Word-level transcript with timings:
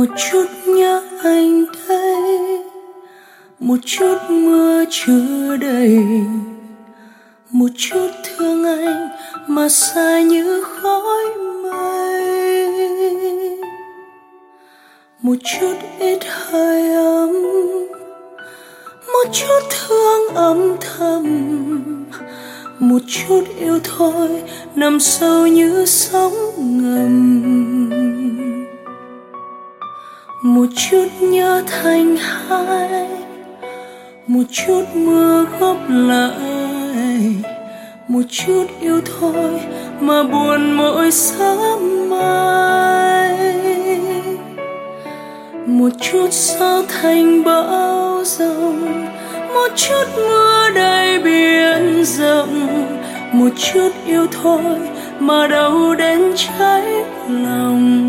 một 0.00 0.14
chút 0.30 0.46
nhớ 0.66 1.02
anh 1.22 1.64
đây, 1.88 2.38
một 3.58 3.76
chút 3.86 4.16
mưa 4.28 4.84
chưa 4.90 5.56
đầy, 5.56 5.98
một 7.50 7.68
chút 7.76 8.10
thương 8.24 8.64
anh 8.64 9.08
mà 9.46 9.68
xa 9.68 10.20
như 10.20 10.64
khói 10.64 11.24
mây. 11.62 12.68
Một 15.22 15.36
chút 15.44 15.74
ít 15.98 16.18
hơi 16.28 16.94
ấm, 16.94 17.32
một 19.06 19.28
chút 19.32 19.60
thương 19.70 20.34
âm 20.34 20.76
thầm, 20.80 21.24
một 22.78 23.02
chút 23.08 23.44
yêu 23.58 23.78
thôi 23.84 24.42
nằm 24.74 25.00
sâu 25.00 25.46
như 25.46 25.84
sóng 25.86 26.34
một 30.60 30.66
chút 30.76 31.08
nhớ 31.20 31.62
thành 31.66 32.16
hai, 32.16 33.08
một 34.26 34.42
chút 34.50 34.84
mưa 34.94 35.46
góp 35.60 35.76
lại. 35.88 37.34
Một 38.08 38.22
chút 38.30 38.66
yêu 38.80 39.00
thôi 39.04 39.60
mà 40.00 40.22
buồn 40.22 40.72
mỗi 40.72 41.10
sớm 41.10 42.10
mai. 42.10 43.60
Một 45.66 45.90
chút 46.00 46.28
sao 46.30 46.82
thành 46.88 47.44
bão 47.44 48.22
rồng 48.24 49.06
một 49.54 49.68
chút 49.76 50.04
mưa 50.16 50.70
đầy 50.74 51.18
biển 51.18 52.04
rộng. 52.04 52.86
Một 53.32 53.50
chút 53.56 53.90
yêu 54.06 54.26
thôi 54.42 54.78
mà 55.20 55.46
đâu 55.46 55.94
đến 55.94 56.32
cháy 56.36 56.82
lòng. 57.28 57.99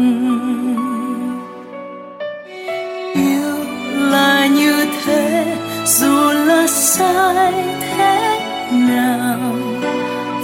Nào. 8.95 9.39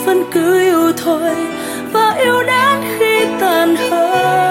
Vẫn 0.06 0.24
cứ 0.32 0.60
yêu 0.60 0.92
thôi 0.98 1.36
và 1.94 2.12
yêu 2.12 2.44
đến 2.44 2.82
khi 3.00 3.26
tàn 3.40 3.76
hơi 3.76 4.48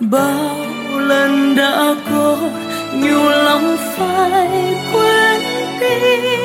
bao 0.00 0.56
lần 0.98 1.56
đã 1.56 1.94
có, 2.10 2.38
nhiều 2.94 3.30
lòng 3.30 3.76
phải 3.96 4.76
quên 4.92 5.40
đi. 5.80 6.36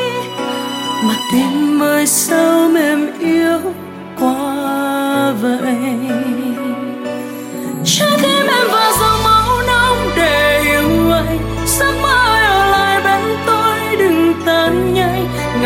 Mà 1.04 1.16
tim 1.32 1.80
mới 1.80 2.08
sao 2.08 2.70
mềm 2.70 3.20
yếu 3.20 3.60
quá 4.20 5.34
vậy? 5.42 6.23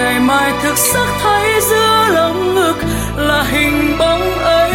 Ngày 0.07 0.19
mai 0.19 0.53
thực 0.63 0.77
sắc 0.77 1.07
thấy 1.23 1.61
giữa 1.61 2.07
lòng 2.09 2.55
ngực 2.55 2.75
là 3.15 3.43
hình 3.43 3.95
bóng 3.99 4.31
ấy. 4.39 4.66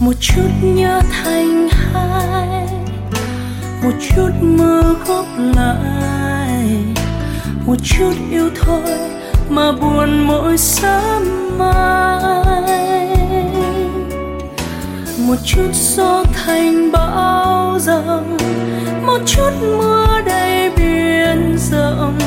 Một 0.00 0.12
chút 0.20 0.48
nhớ 0.62 1.00
thành 1.10 1.68
hai 1.68 2.66
một 3.82 3.92
chút 4.00 4.30
mơ 4.42 4.94
góp 5.06 5.26
lại. 5.56 6.84
Một 7.66 7.74
chút 7.82 8.12
yêu 8.30 8.50
thôi 8.60 8.98
mà 9.48 9.72
buồn 9.72 10.26
mỗi 10.26 10.58
sớm 10.58 11.22
mai. 11.58 13.16
Một 15.18 15.36
chút 15.44 15.70
gió 15.72 16.24
thành 16.34 16.92
bão 16.92 17.78
giông, 17.80 18.36
một 19.06 19.18
chút 19.26 19.50
mưa 19.60 20.20
đầy 20.26 20.70
biển 20.70 21.56
rộng. 21.70 22.18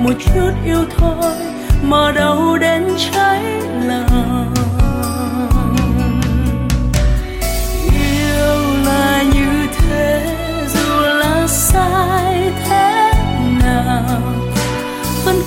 Một 0.00 0.14
chút 0.18 0.50
yêu 0.64 0.84
thôi 0.98 1.34
mà 1.82 2.12
đâu 2.12 2.58
đến 2.58 2.88
cháy 3.12 3.42
lòng. 3.86 4.07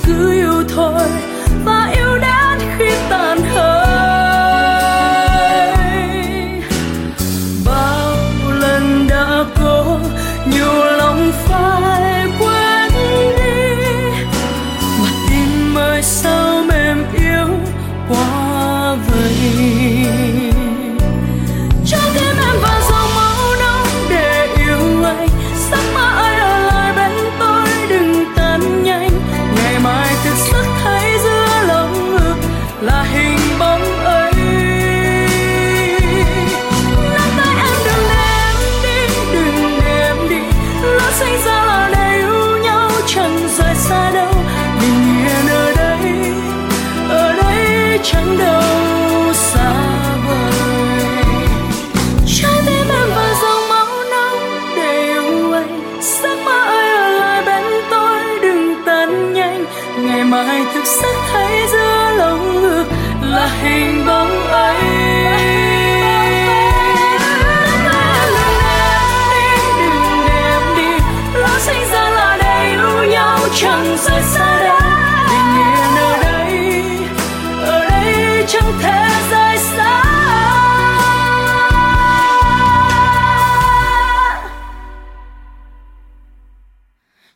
Cứ 0.06 0.32
yêu 0.32 0.64
thôi. 0.76 1.08
Và 1.66 1.92
yêu 1.96 2.18
đến 2.18 2.70
khi 2.78 2.90
tàn 3.10 3.31
chẳng 48.04 48.38
đâu 48.38 49.34
xa 49.34 49.74
vời. 50.28 51.24
Trái 52.28 52.62
tim 52.66 52.90
em 52.90 53.10
và 53.16 53.34
dòng 53.42 53.70
máu 53.70 54.04
nóng 54.12 54.40
để 54.76 55.04
yêu 55.04 55.54
anh. 55.54 56.02
Giấc 56.02 56.38
mơ 56.46 56.52
ơi 56.52 56.96
ở 56.96 57.08
lại 57.10 57.44
bên 57.46 57.64
tôi 57.90 58.40
đừng 58.42 58.76
tan 58.86 59.34
nhanh. 59.34 59.66
Ngày 59.98 60.24
mai 60.24 60.62
thực 60.74 60.86
sắc 60.86 61.16
thấy 61.32 61.68
giữa 61.72 62.12
lòng 62.18 62.62
ngực 62.62 62.86
là 63.22 63.50
hình 63.62 64.06
bóng 64.08 64.48
ấy. 64.48 64.76
Đừng 69.80 70.28
để 70.28 70.60
đi, 70.78 70.92
lỡ 71.34 71.60
sinh 71.60 71.90
ra 71.92 72.10
là 72.10 72.38
để 72.44 72.70
yêu 72.72 73.04
nhau 73.12 73.40
chẳng 73.56 73.98
rời 74.06 74.22
xa 74.22 74.41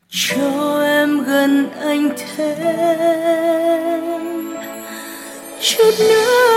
cho 0.09 0.81
em 0.83 1.23
gần 1.23 1.69
anh 1.81 2.09
thêm. 2.17 2.55
Chút 5.61 5.93
nữa 5.99 6.54